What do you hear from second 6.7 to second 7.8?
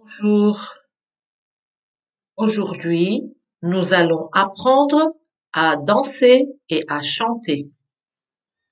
à chanter.